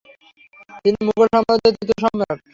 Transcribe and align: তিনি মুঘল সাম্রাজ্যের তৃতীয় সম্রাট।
তিনি 0.83 0.99
মুঘল 1.07 1.27
সাম্রাজ্যের 1.33 1.73
তৃতীয় 1.77 1.99
সম্রাট। 2.03 2.37